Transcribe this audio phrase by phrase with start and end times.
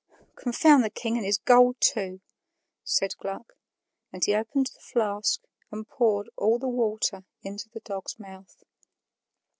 [0.35, 2.21] "Confound the king and his gold too,"
[2.83, 3.53] said Gluck,
[4.11, 8.63] and he opened the flask and poured all the water into the dog's mouth.